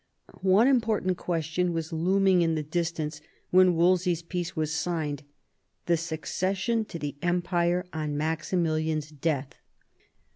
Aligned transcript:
One 0.41 0.67
important 0.67 1.15
question 1.17 1.73
was 1.73 1.93
looming 1.93 2.41
in 2.41 2.55
the 2.55 2.63
distance 2.63 3.21
when 3.51 3.75
Wolsey's 3.75 4.23
peace 4.23 4.55
was 4.55 4.73
signed,— 4.73 5.21
the 5.85 5.95
succession 5.95 6.85
to 6.85 6.97
the 6.97 7.17
empire 7.21 7.85
on 7.93 8.17
Maximilian's 8.17 9.11
death. 9.11 9.53